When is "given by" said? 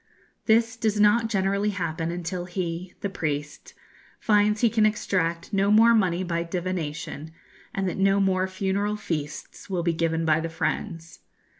9.93-10.39